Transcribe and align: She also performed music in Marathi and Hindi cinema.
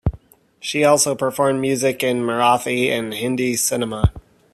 She 0.59 0.83
also 0.83 1.13
performed 1.13 1.61
music 1.61 2.01
in 2.01 2.21
Marathi 2.23 2.87
and 2.89 3.13
Hindi 3.13 3.55
cinema. 3.55 4.11